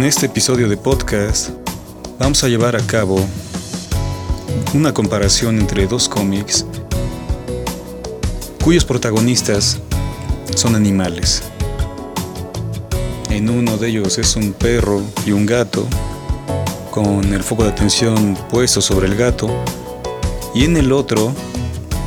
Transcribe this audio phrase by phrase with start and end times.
[0.00, 1.50] En este episodio de podcast
[2.18, 3.20] vamos a llevar a cabo
[4.72, 6.64] una comparación entre dos cómics
[8.64, 9.78] cuyos protagonistas
[10.56, 11.42] son animales.
[13.28, 15.86] En uno de ellos es un perro y un gato,
[16.90, 19.50] con el foco de atención puesto sobre el gato,
[20.54, 21.34] y en el otro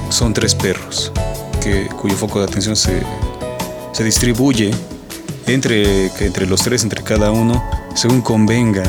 [0.10, 1.12] son tres perros,
[1.62, 3.04] que, cuyo foco de atención se,
[3.92, 4.72] se distribuye
[5.46, 8.84] entre, entre los tres, entre cada uno, según convenga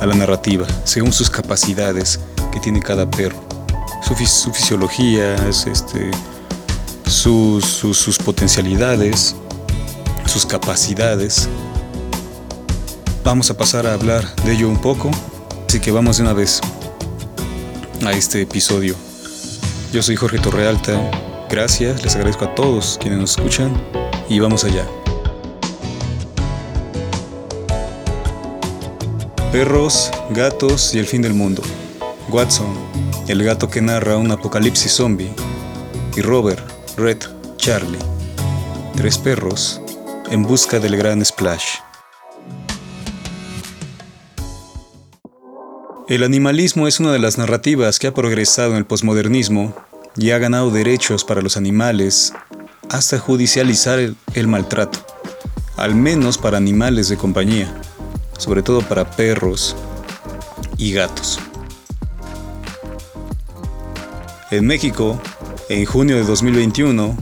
[0.00, 2.20] a la narrativa, según sus capacidades
[2.52, 3.36] que tiene cada perro,
[4.02, 4.14] su,
[4.52, 6.10] fisiología, este,
[7.06, 9.34] sus, sus potencialidades,
[10.26, 11.48] sus capacidades.
[13.24, 15.10] Vamos a pasar a hablar de ello un poco,
[15.66, 16.60] así que vamos de una vez
[18.04, 18.94] a este episodio.
[19.92, 21.10] Yo soy Jorge Torrealta,
[21.48, 23.72] gracias, les agradezco a todos quienes nos escuchan
[24.28, 24.86] y vamos allá.
[29.56, 31.62] Perros, gatos y el fin del mundo.
[32.28, 32.74] Watson,
[33.26, 35.30] el gato que narra un apocalipsis zombie.
[36.14, 36.60] Y Robert,
[36.98, 37.22] Red,
[37.56, 37.98] Charlie.
[38.96, 39.80] Tres perros
[40.30, 41.78] en busca del gran splash.
[46.06, 49.74] El animalismo es una de las narrativas que ha progresado en el posmodernismo
[50.18, 52.34] y ha ganado derechos para los animales
[52.90, 54.98] hasta judicializar el, el maltrato,
[55.78, 57.74] al menos para animales de compañía
[58.38, 59.76] sobre todo para perros
[60.76, 61.38] y gatos.
[64.50, 65.20] En México,
[65.68, 67.16] en junio de 2021,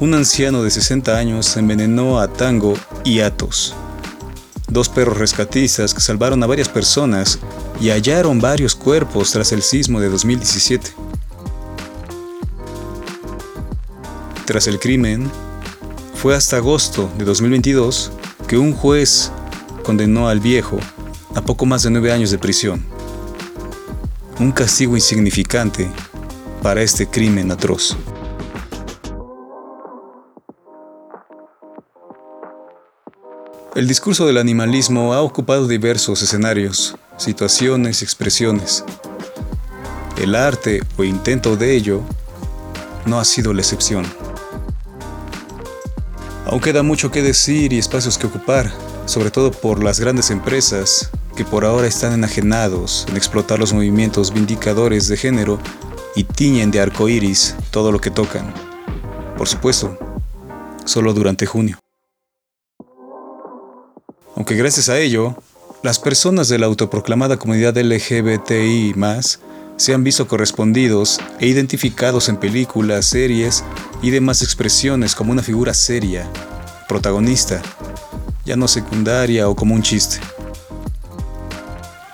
[0.00, 3.74] un anciano de 60 años envenenó a Tango y Atos,
[4.68, 7.38] dos perros rescatistas que salvaron a varias personas
[7.80, 10.92] y hallaron varios cuerpos tras el sismo de 2017.
[14.46, 15.30] Tras el crimen,
[16.14, 18.10] fue hasta agosto de 2022
[18.48, 19.30] que un juez
[19.82, 20.78] condenó al viejo
[21.34, 22.84] a poco más de nueve años de prisión.
[24.38, 25.90] Un castigo insignificante
[26.62, 27.96] para este crimen atroz.
[33.74, 38.84] El discurso del animalismo ha ocupado diversos escenarios, situaciones y expresiones.
[40.20, 42.02] El arte o intento de ello
[43.06, 44.04] no ha sido la excepción.
[46.46, 48.72] Aún queda mucho que decir y espacios que ocupar,
[49.10, 54.32] sobre todo por las grandes empresas que por ahora están enajenados en explotar los movimientos
[54.32, 55.58] vindicadores de género
[56.14, 58.54] y tiñen de arco iris todo lo que tocan.
[59.36, 59.98] Por supuesto,
[60.84, 61.80] solo durante junio.
[64.36, 65.34] Aunque gracias a ello,
[65.82, 68.94] las personas de la autoproclamada comunidad LGBTI
[69.76, 73.64] se han visto correspondidos e identificados en películas, series
[74.02, 76.30] y demás expresiones como una figura seria,
[76.86, 77.60] protagonista,
[78.50, 80.18] ya no secundaria o como un chiste.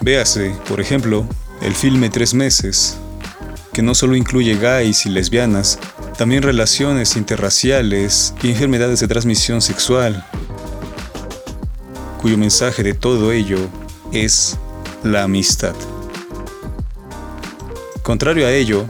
[0.01, 1.27] Véase, por ejemplo,
[1.63, 2.99] el filme Tres Meses,
[3.73, 5.79] que no solo incluye gays y lesbianas,
[6.19, 10.27] también relaciones interraciales y enfermedades de transmisión sexual,
[12.21, 13.59] cuyo mensaje de todo ello
[14.13, 14.59] es
[15.05, 15.75] la amistad.
[18.03, 18.85] Contrario a ello,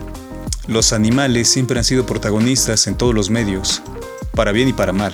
[0.67, 3.83] los animales siempre han sido protagonistas en todos los medios,
[4.35, 5.13] para bien y para mal.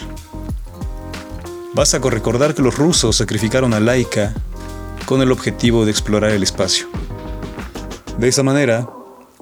[1.74, 4.34] Basta con recordar que los rusos sacrificaron a Laika
[5.06, 6.86] con el objetivo de explorar el espacio.
[8.18, 8.88] De esa manera,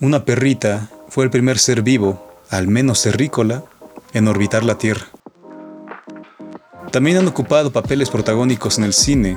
[0.00, 3.64] una perrita fue el primer ser vivo, al menos terrícola,
[4.12, 5.06] en orbitar la Tierra.
[6.92, 9.36] También han ocupado papeles protagónicos en el cine,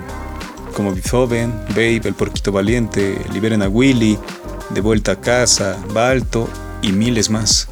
[0.76, 4.20] como Beethoven, Babe, El Porquito Valiente, Liberen a Willy,
[4.70, 6.48] De Vuelta a Casa, Balto
[6.84, 7.68] y miles más.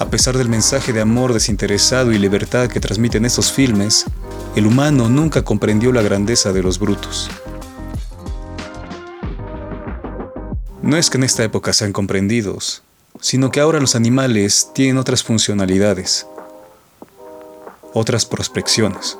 [0.00, 4.06] A pesar del mensaje de amor desinteresado y libertad que transmiten estos filmes,
[4.56, 7.30] el humano nunca comprendió la grandeza de los brutos.
[10.82, 12.82] No es que en esta época sean comprendidos,
[13.20, 16.26] sino que ahora los animales tienen otras funcionalidades,
[17.92, 19.16] otras prospecciones.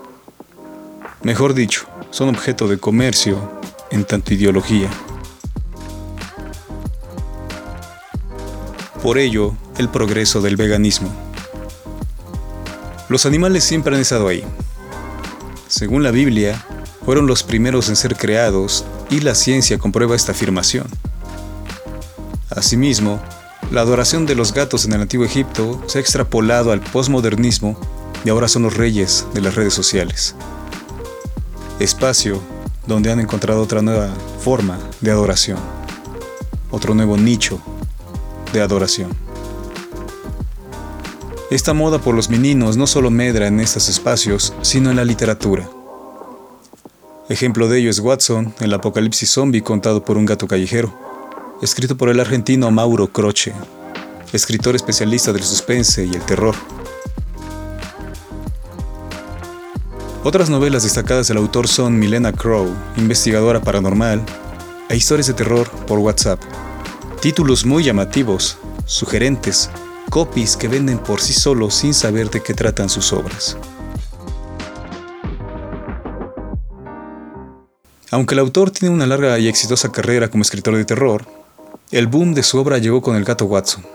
[1.22, 3.60] Mejor dicho, son objeto de comercio
[3.92, 4.90] en tanto ideología.
[9.04, 11.12] Por ello, el progreso del veganismo.
[13.10, 14.42] Los animales siempre han estado ahí.
[15.68, 16.64] Según la Biblia,
[17.04, 20.86] fueron los primeros en ser creados y la ciencia comprueba esta afirmación.
[22.48, 23.20] Asimismo,
[23.70, 27.78] la adoración de los gatos en el antiguo Egipto se ha extrapolado al posmodernismo
[28.24, 30.34] y ahora son los reyes de las redes sociales.
[31.78, 32.40] Espacio
[32.86, 34.08] donde han encontrado otra nueva
[34.40, 35.58] forma de adoración,
[36.70, 37.60] otro nuevo nicho
[38.54, 39.10] de adoración.
[41.50, 45.68] Esta moda por los meninos no solo medra en estos espacios, sino en la literatura.
[47.28, 50.94] Ejemplo de ello es Watson, el apocalipsis zombie contado por un gato callejero,
[51.60, 53.52] escrito por el argentino Mauro Croce,
[54.32, 56.54] escritor especialista del suspense y el terror.
[60.22, 64.24] Otras novelas destacadas del autor son Milena Crow, investigadora paranormal,
[64.88, 66.40] e historias de terror por WhatsApp.
[67.24, 69.70] Títulos muy llamativos, sugerentes,
[70.10, 73.56] copies que venden por sí solos sin saber de qué tratan sus obras.
[78.10, 81.24] Aunque el autor tiene una larga y exitosa carrera como escritor de terror,
[81.90, 83.86] el boom de su obra llegó con El gato Watson.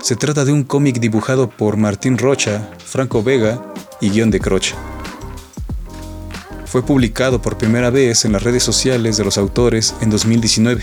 [0.00, 3.60] Se trata de un cómic dibujado por Martín Rocha, Franco Vega
[4.00, 4.74] y guion de Croce.
[6.64, 10.82] Fue publicado por primera vez en las redes sociales de los autores en 2019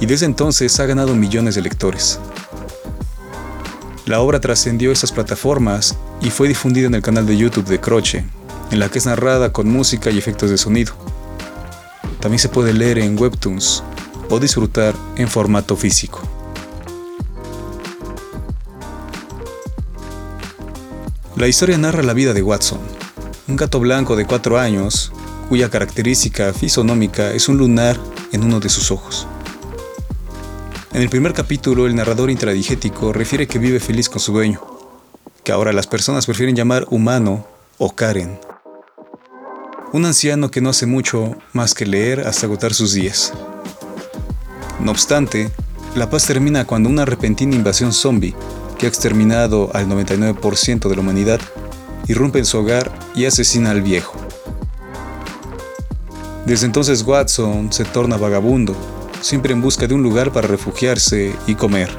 [0.00, 2.18] y desde entonces ha ganado millones de lectores.
[4.06, 8.24] La obra trascendió esas plataformas y fue difundida en el canal de YouTube de Croce,
[8.70, 10.92] en la que es narrada con música y efectos de sonido.
[12.20, 13.82] También se puede leer en Webtoons
[14.28, 16.20] o disfrutar en formato físico.
[21.36, 22.80] La historia narra la vida de Watson,
[23.48, 25.12] un gato blanco de 4 años,
[25.48, 27.98] cuya característica fisonómica es un lunar
[28.32, 29.26] en uno de sus ojos.
[30.94, 34.60] En el primer capítulo, el narrador intradigético refiere que vive feliz con su dueño,
[35.42, 37.48] que ahora las personas prefieren llamar humano
[37.78, 38.38] o Karen.
[39.92, 43.32] Un anciano que no hace mucho más que leer hasta agotar sus días.
[44.78, 45.50] No obstante,
[45.96, 48.36] la paz termina cuando una repentina invasión zombie,
[48.78, 51.40] que ha exterminado al 99% de la humanidad,
[52.06, 54.14] irrumpe en su hogar y asesina al viejo.
[56.46, 58.76] Desde entonces Watson se torna vagabundo,
[59.24, 61.90] siempre en busca de un lugar para refugiarse y comer.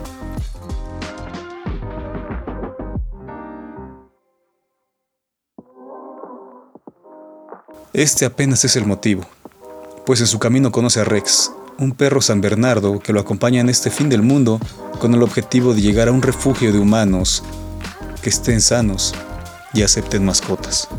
[7.93, 9.23] Este apenas es el motivo,
[10.05, 13.69] pues en su camino conoce a Rex, un perro San Bernardo que lo acompaña en
[13.69, 14.59] este fin del mundo
[14.99, 17.41] con el objetivo de llegar a un refugio de humanos
[18.21, 19.15] que estén sanos
[19.73, 20.89] y acepten mascotas.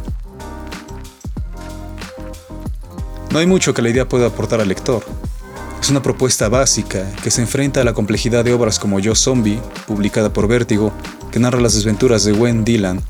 [3.30, 5.04] No hay mucho que la idea pueda aportar al lector.
[5.86, 9.60] Es una propuesta básica que se enfrenta a la complejidad de obras como Yo Zombie,
[9.86, 10.92] publicada por Vértigo,
[11.30, 13.00] que narra las desventuras de Gwen Dillon,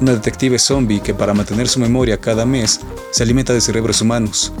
[0.00, 2.78] una detective zombie que para mantener su memoria cada mes
[3.10, 4.52] se alimenta de cerebros humanos.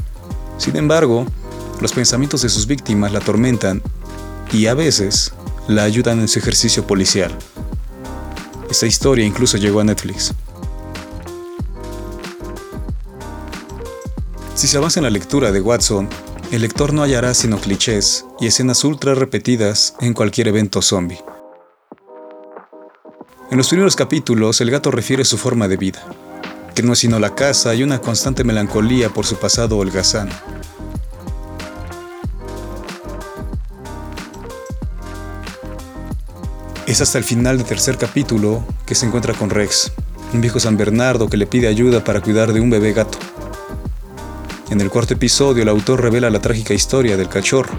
[0.58, 1.26] Sin embargo,
[1.80, 3.80] los pensamientos de sus víctimas la atormentan
[4.52, 5.32] y a veces
[5.68, 7.30] la ayudan en su ejercicio policial.
[8.68, 10.34] Esta historia incluso llegó a Netflix.
[14.56, 16.08] Si se avanza en la lectura de Watson,
[16.50, 21.22] el lector no hallará sino clichés y escenas ultra repetidas en cualquier evento zombie.
[23.50, 26.02] En los primeros capítulos, el gato refiere su forma de vida,
[26.74, 30.28] que no es sino la casa y una constante melancolía por su pasado holgazán.
[36.86, 39.92] Es hasta el final del tercer capítulo que se encuentra con Rex,
[40.32, 43.18] un viejo San Bernardo que le pide ayuda para cuidar de un bebé gato.
[44.70, 47.72] En el cuarto episodio, el autor revela la trágica historia del cachorro,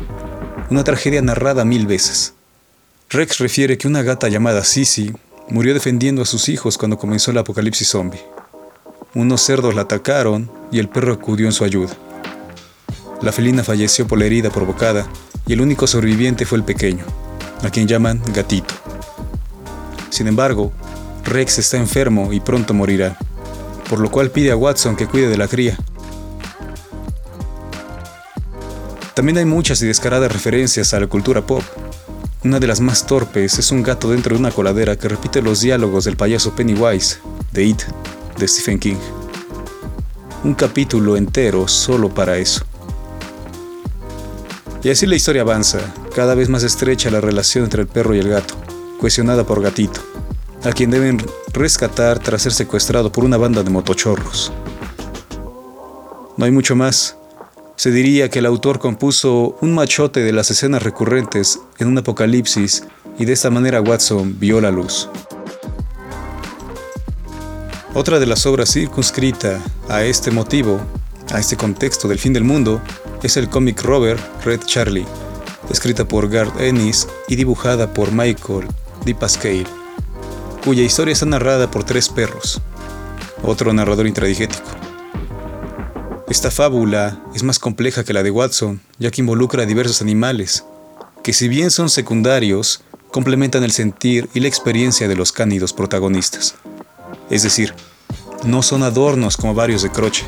[0.69, 2.33] una tragedia narrada mil veces.
[3.09, 5.13] Rex refiere que una gata llamada Sissy
[5.49, 8.19] murió defendiendo a sus hijos cuando comenzó el apocalipsis zombie.
[9.15, 11.93] Unos cerdos la atacaron y el perro acudió en su ayuda.
[13.21, 15.07] La felina falleció por la herida provocada
[15.47, 17.05] y el único sobreviviente fue el pequeño,
[17.63, 18.73] a quien llaman gatito.
[20.09, 20.73] Sin embargo,
[21.23, 23.17] Rex está enfermo y pronto morirá,
[23.89, 25.77] por lo cual pide a Watson que cuide de la cría,
[29.21, 31.61] También hay muchas y descaradas referencias a la cultura pop.
[32.43, 35.61] Una de las más torpes es un gato dentro de una coladera que repite los
[35.61, 37.19] diálogos del payaso Pennywise,
[37.51, 37.83] de It,
[38.39, 38.95] de Stephen King.
[40.43, 42.65] Un capítulo entero solo para eso.
[44.81, 45.77] Y así la historia avanza,
[46.15, 48.55] cada vez más estrecha la relación entre el perro y el gato,
[48.99, 50.01] cuestionada por Gatito,
[50.63, 51.23] a quien deben
[51.53, 54.51] rescatar tras ser secuestrado por una banda de motochorros.
[56.37, 57.17] No hay mucho más,
[57.81, 62.83] se diría que el autor compuso un machote de las escenas recurrentes en un apocalipsis
[63.17, 65.09] y de esta manera Watson vio la luz.
[67.95, 69.59] Otra de las obras circunscrita
[69.89, 70.79] a este motivo,
[71.33, 72.79] a este contexto del fin del mundo,
[73.23, 75.07] es el cómic Robert Red Charlie,
[75.71, 78.67] escrita por Garth Ennis y dibujada por Michael
[79.05, 79.15] D.
[79.15, 79.65] Pascal,
[80.63, 82.61] cuya historia está narrada por tres perros,
[83.41, 84.70] otro narrador intradigético.
[86.31, 90.63] Esta fábula es más compleja que la de Watson, ya que involucra a diversos animales,
[91.25, 96.55] que si bien son secundarios, complementan el sentir y la experiencia de los cánidos protagonistas.
[97.29, 97.73] Es decir,
[98.45, 100.23] no son adornos como varios de Croce.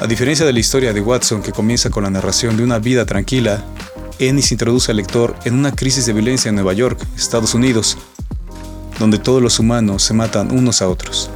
[0.00, 3.06] A diferencia de la historia de Watson que comienza con la narración de una vida
[3.06, 3.64] tranquila,
[4.18, 7.96] Ennis introduce al lector en una crisis de violencia en Nueva York, Estados Unidos,
[8.98, 11.30] donde todos los humanos se matan unos a otros.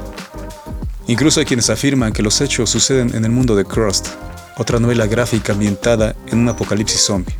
[1.08, 4.08] Incluso hay quienes afirman que los hechos suceden en el mundo de Crust,
[4.56, 7.34] otra novela gráfica ambientada en un apocalipsis zombie.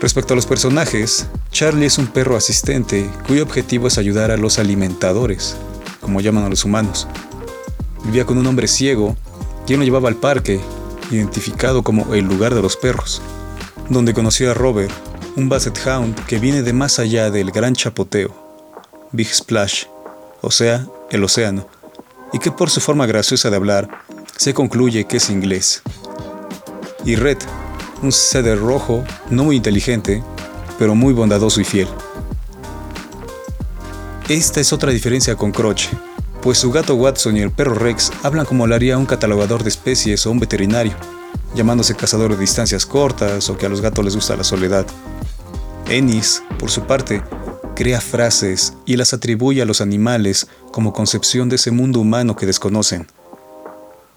[0.00, 4.58] Respecto a los personajes, Charlie es un perro asistente cuyo objetivo es ayudar a los
[4.58, 5.56] alimentadores,
[6.00, 7.08] como llaman a los humanos.
[8.04, 9.16] Vivía con un hombre ciego,
[9.66, 10.60] quien lo llevaba al parque,
[11.10, 13.20] identificado como el lugar de los perros,
[13.88, 14.92] donde conoció a Robert,
[15.34, 18.32] un Basset Hound que viene de más allá del gran chapoteo,
[19.10, 19.86] Big Splash,
[20.40, 21.68] o sea, el océano,
[22.32, 23.88] y que por su forma graciosa de hablar
[24.36, 25.82] se concluye que es inglés.
[27.04, 27.38] Y Red,
[28.02, 30.22] un ceder rojo, no muy inteligente,
[30.78, 31.88] pero muy bondadoso y fiel.
[34.28, 35.90] Esta es otra diferencia con Croce,
[36.42, 39.68] pues su gato Watson y el perro Rex hablan como lo haría un catalogador de
[39.68, 40.94] especies o un veterinario,
[41.54, 44.86] llamándose cazador de distancias cortas o que a los gatos les gusta la soledad.
[45.88, 47.22] Ennis, por su parte,
[47.76, 52.46] crea frases y las atribuye a los animales como concepción de ese mundo humano que
[52.46, 53.06] desconocen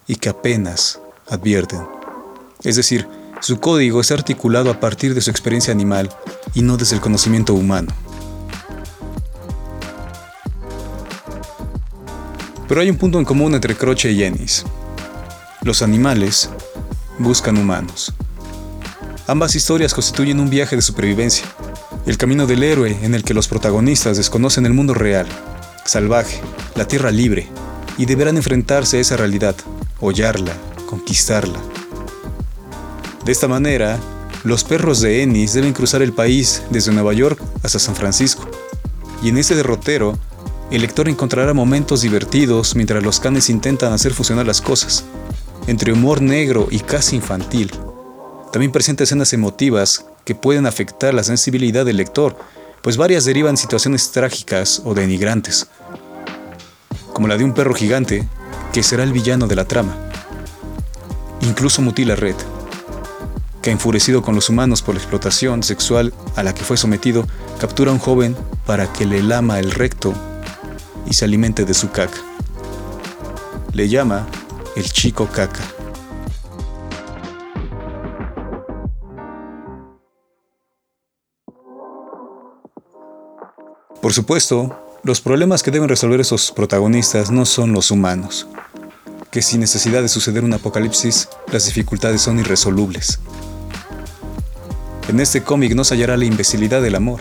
[0.08, 0.98] y que apenas
[1.28, 1.86] advierten.
[2.64, 3.06] Es decir,
[3.40, 6.08] su código es articulado a partir de su experiencia animal
[6.54, 7.92] y no desde el conocimiento humano.
[12.66, 14.64] Pero hay un punto en común entre Croce y Ennis.
[15.62, 16.48] Los animales
[17.18, 18.14] buscan humanos.
[19.26, 21.44] Ambas historias constituyen un viaje de supervivencia,
[22.06, 25.26] el camino del héroe en el que los protagonistas desconocen el mundo real,
[25.84, 26.40] salvaje,
[26.74, 27.48] la tierra libre,
[27.98, 29.54] y deberán enfrentarse a esa realidad,
[30.00, 30.54] hollarla,
[30.86, 31.60] conquistarla.
[33.24, 33.98] De esta manera,
[34.44, 38.48] los perros de Ennis deben cruzar el país desde Nueva York hasta San Francisco,
[39.22, 40.18] y en ese derrotero
[40.70, 45.04] el lector encontrará momentos divertidos mientras los canes intentan hacer funcionar las cosas,
[45.66, 47.70] entre humor negro y casi infantil.
[48.52, 52.36] También presenta escenas emotivas que pueden afectar la sensibilidad del lector,
[52.82, 55.66] pues varias derivan situaciones trágicas o denigrantes,
[57.12, 58.28] como la de un perro gigante,
[58.72, 59.92] que será el villano de la trama.
[61.40, 62.36] Incluso mutila Red,
[63.60, 67.26] que enfurecido con los humanos por la explotación sexual a la que fue sometido,
[67.58, 70.14] captura a un joven para que le lama el recto
[71.10, 72.18] y se alimente de su caca.
[73.72, 74.28] Le llama
[74.76, 75.79] el chico caca.
[84.00, 88.48] Por supuesto, los problemas que deben resolver esos protagonistas no son los humanos,
[89.30, 93.20] que sin necesidad de suceder un apocalipsis, las dificultades son irresolubles.
[95.08, 97.20] En este cómic no se hallará la imbecilidad del amor,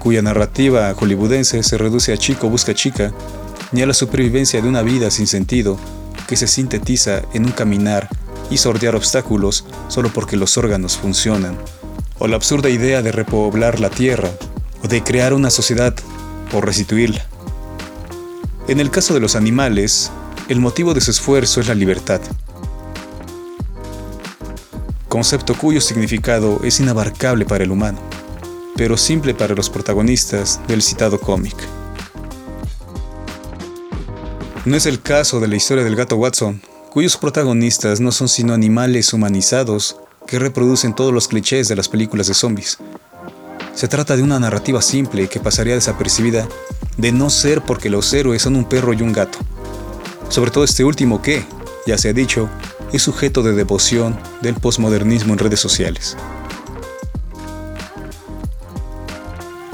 [0.00, 3.10] cuya narrativa hollywoodense se reduce a chico busca chica,
[3.72, 5.78] ni a la supervivencia de una vida sin sentido
[6.28, 8.10] que se sintetiza en un caminar
[8.50, 11.56] y sortear obstáculos solo porque los órganos funcionan,
[12.18, 14.28] o la absurda idea de repoblar la tierra,
[14.82, 15.94] o de crear una sociedad
[16.52, 17.24] o restituirla.
[18.68, 20.10] En el caso de los animales,
[20.48, 22.20] el motivo de su esfuerzo es la libertad,
[25.08, 27.98] concepto cuyo significado es inabarcable para el humano
[28.76, 31.54] pero simple para los protagonistas del citado cómic.
[34.64, 38.54] No es el caso de la historia del gato Watson, cuyos protagonistas no son sino
[38.54, 39.96] animales humanizados
[40.26, 42.78] que reproducen todos los clichés de las películas de zombies.
[43.74, 46.46] Se trata de una narrativa simple que pasaría desapercibida
[46.98, 49.38] de no ser porque los héroes son un perro y un gato.
[50.28, 51.44] Sobre todo este último que,
[51.86, 52.48] ya se ha dicho,
[52.92, 56.16] es sujeto de devoción del posmodernismo en redes sociales.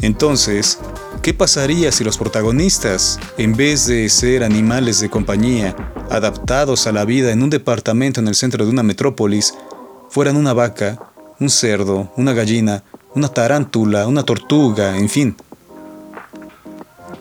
[0.01, 0.79] Entonces,
[1.23, 5.75] ¿qué pasaría si los protagonistas, en vez de ser animales de compañía,
[6.09, 9.55] adaptados a la vida en un departamento en el centro de una metrópolis,
[10.09, 15.37] fueran una vaca, un cerdo, una gallina, una tarántula, una tortuga, en fin?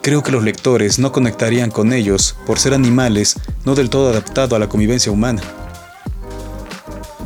[0.02, 4.54] Creo que los lectores no conectarían con ellos por ser animales no del todo adaptados
[4.54, 5.42] a la convivencia humana.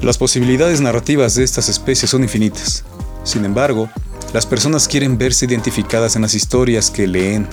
[0.00, 2.84] Las posibilidades narrativas de estas especies son infinitas.
[3.24, 3.88] Sin embargo,
[4.32, 7.46] las personas quieren verse identificadas en las historias que leen.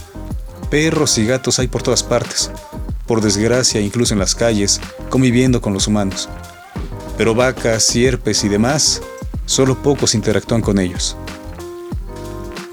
[0.72, 2.50] Perros y gatos hay por todas partes,
[3.06, 6.30] por desgracia incluso en las calles, conviviendo con los humanos.
[7.18, 9.02] Pero vacas, sierpes y demás,
[9.50, 11.18] solo pocos interactúan con ellos.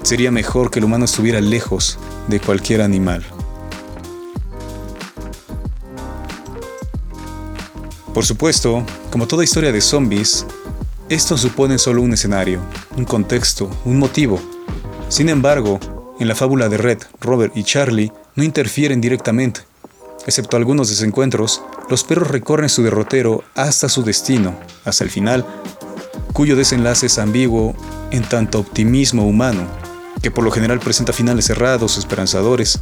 [0.03, 3.25] Sería mejor que el humano estuviera lejos de cualquier animal.
[8.13, 10.45] Por supuesto, como toda historia de zombies,
[11.09, 12.61] esto supone solo un escenario,
[12.95, 14.39] un contexto, un motivo.
[15.09, 15.79] Sin embargo,
[16.19, 19.61] en la fábula de Red, Robert y Charlie no interfieren directamente.
[20.27, 24.55] Excepto algunos desencuentros, los perros recorren su derrotero hasta su destino,
[24.85, 25.43] hasta el final,
[26.37, 27.73] cuyo desenlace es ambiguo
[28.11, 29.67] en tanto optimismo humano,
[30.21, 32.79] que por lo general presenta finales cerrados, esperanzadores.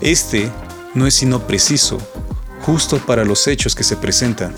[0.00, 0.48] Este
[0.94, 1.98] no es sino preciso,
[2.60, 4.54] justo para los hechos que se presentan.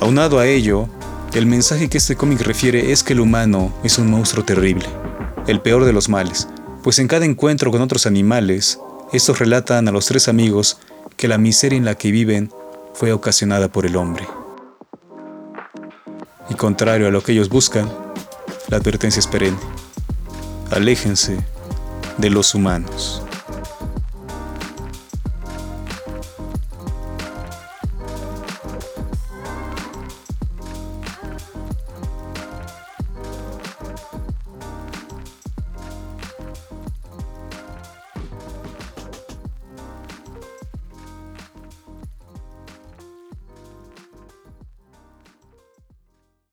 [0.00, 0.88] Aunado a ello,
[1.34, 4.86] el mensaje que este cómic refiere es que el humano es un monstruo terrible,
[5.46, 6.48] el peor de los males,
[6.82, 8.78] pues en cada encuentro con otros animales,
[9.12, 10.78] estos relatan a los tres amigos
[11.18, 12.50] que la miseria en la que viven
[12.94, 14.26] fue ocasionada por el hombre.
[16.50, 17.90] Y contrario a lo que ellos buscan,
[18.68, 19.58] la advertencia es perenne.
[20.70, 21.38] Aléjense
[22.16, 23.22] de los humanos.